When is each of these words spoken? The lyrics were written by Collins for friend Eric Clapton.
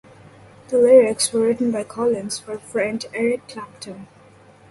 The 0.69 0.79
lyrics 0.79 1.31
were 1.31 1.41
written 1.41 1.69
by 1.71 1.83
Collins 1.83 2.39
for 2.39 2.57
friend 2.57 3.05
Eric 3.13 3.47
Clapton. 3.47 4.07